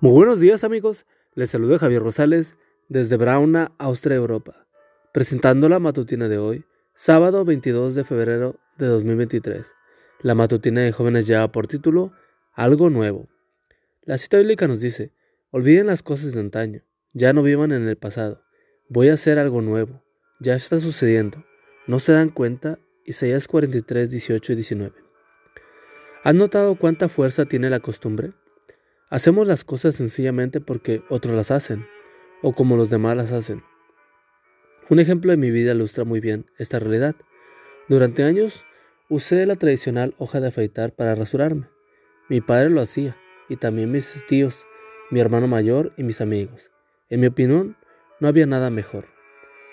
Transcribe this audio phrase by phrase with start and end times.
[0.00, 2.56] Muy buenos días amigos, les saluda Javier Rosales
[2.88, 4.66] desde Brauna, Austria, Europa,
[5.12, 6.64] presentando la matutina de hoy,
[6.94, 9.72] sábado 22 de febrero de 2023.
[10.20, 12.12] La matutina de jóvenes lleva por título
[12.54, 13.28] Algo Nuevo.
[14.02, 15.12] La cita bíblica nos dice,
[15.52, 16.82] olviden las cosas de antaño,
[17.12, 18.42] ya no vivan en el pasado,
[18.88, 20.02] voy a hacer algo nuevo,
[20.40, 21.44] ya está sucediendo,
[21.86, 24.94] no se dan cuenta, Isaías 43, 18 y 19.
[26.24, 28.32] ¿Has notado cuánta fuerza tiene la costumbre?
[29.14, 31.86] Hacemos las cosas sencillamente porque otros las hacen,
[32.42, 33.62] o como los demás las hacen.
[34.90, 37.14] Un ejemplo de mi vida ilustra muy bien esta realidad.
[37.88, 38.64] Durante años
[39.08, 41.68] usé la tradicional hoja de afeitar para rasurarme.
[42.28, 43.16] Mi padre lo hacía,
[43.48, 44.66] y también mis tíos,
[45.12, 46.72] mi hermano mayor y mis amigos.
[47.08, 47.76] En mi opinión,
[48.18, 49.06] no había nada mejor.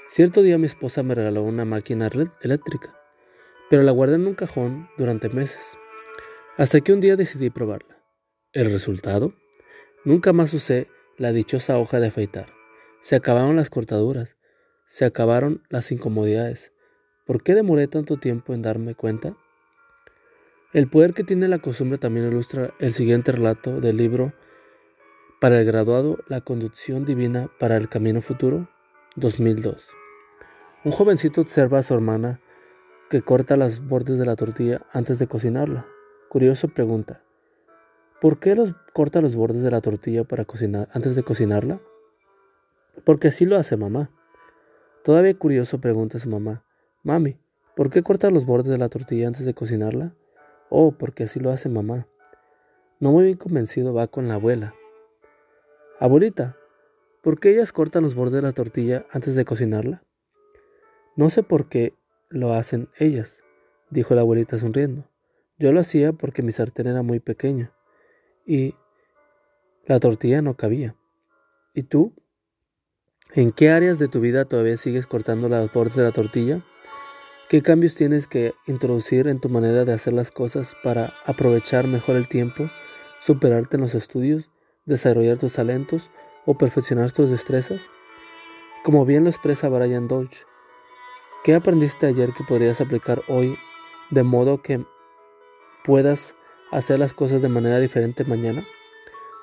[0.08, 2.12] Cierto día mi esposa me regaló una máquina
[2.44, 2.96] eléctrica,
[3.72, 5.80] pero la guardé en un cajón durante meses,
[6.58, 8.01] hasta que un día decidí probarla.
[8.54, 9.34] ¿El resultado?
[10.04, 12.48] Nunca más usé la dichosa hoja de afeitar.
[13.00, 14.36] Se acabaron las cortaduras,
[14.86, 16.74] se acabaron las incomodidades.
[17.26, 19.38] ¿Por qué demoré tanto tiempo en darme cuenta?
[20.74, 24.34] El poder que tiene la costumbre también ilustra el siguiente relato del libro
[25.40, 28.68] Para el graduado, la conducción divina para el camino futuro,
[29.16, 29.88] 2002.
[30.84, 32.42] Un jovencito observa a su hermana
[33.10, 35.86] que corta los bordes de la tortilla antes de cocinarla.
[36.28, 37.24] Curioso pregunta,
[38.22, 41.82] ¿Por qué los corta los bordes de la tortilla para cocinar antes de cocinarla?
[43.04, 44.12] Porque así lo hace mamá.
[45.04, 46.64] Todavía curioso pregunta su mamá,
[47.02, 47.40] Mami,
[47.76, 50.14] ¿por qué corta los bordes de la tortilla antes de cocinarla?
[50.70, 52.08] Oh, porque así lo hace mamá.
[53.00, 54.76] No muy bien convencido va con la abuela.
[56.00, 56.56] Abuelita,
[57.24, 60.04] ¿por qué ellas cortan los bordes de la tortilla antes de cocinarla?
[61.16, 61.96] No sé por qué
[62.30, 63.42] lo hacen ellas,
[63.90, 65.10] dijo la abuelita sonriendo.
[65.58, 67.72] Yo lo hacía porque mi sartén era muy pequeño
[68.52, 68.76] y
[69.86, 70.94] la tortilla no cabía.
[71.74, 72.14] ¿Y tú?
[73.34, 76.62] ¿En qué áreas de tu vida todavía sigues cortando las bordes de la tortilla?
[77.48, 82.18] ¿Qué cambios tienes que introducir en tu manera de hacer las cosas para aprovechar mejor
[82.18, 82.70] el tiempo,
[83.22, 84.50] superarte en los estudios,
[84.84, 86.10] desarrollar tus talentos
[86.46, 87.90] o perfeccionar tus destrezas?
[88.84, 90.46] Como bien lo expresa Brian Dodge,
[91.46, 93.58] ¿qué aprendiste ayer que podrías aplicar hoy
[94.10, 94.86] de modo que
[95.86, 96.36] puedas
[96.72, 98.66] hacer las cosas de manera diferente mañana?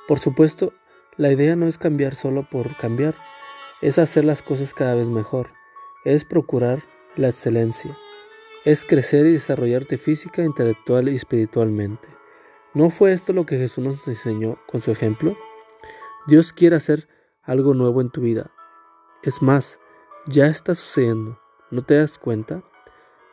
[0.07, 0.73] Por supuesto,
[1.17, 3.15] la idea no es cambiar solo por cambiar,
[3.83, 5.51] es hacer las cosas cada vez mejor,
[6.05, 6.83] es procurar
[7.17, 7.97] la excelencia,
[8.65, 12.09] es crecer y desarrollarte física, intelectual y espiritualmente.
[12.75, 15.37] ¿No fue esto lo que Jesús nos enseñó con su ejemplo?
[16.27, 17.09] Dios quiere hacer
[17.43, 18.51] algo nuevo en tu vida.
[19.23, 19.81] Es más,
[20.27, 21.41] ya está sucediendo.
[21.71, 22.63] ¿No te das cuenta?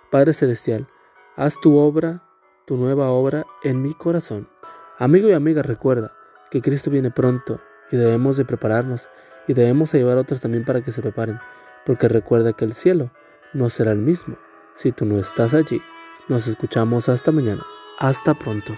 [0.09, 0.87] Padre Celestial,
[1.35, 2.24] haz tu obra
[2.65, 4.47] tu nueva obra en mi corazón.
[4.97, 6.13] Amigo y amiga, recuerda
[6.49, 7.59] que Cristo viene pronto
[7.91, 9.09] y debemos de prepararnos
[9.47, 11.39] y debemos ayudar a otros también para que se preparen,
[11.85, 13.11] porque recuerda que el cielo
[13.53, 14.37] no será el mismo
[14.75, 15.81] si tú no estás allí.
[16.27, 17.63] Nos escuchamos hasta mañana.
[17.99, 18.73] Hasta pronto.